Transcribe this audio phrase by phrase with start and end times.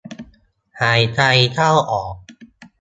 [0.81, 1.21] หายใจ
[1.53, 2.15] เข้าออก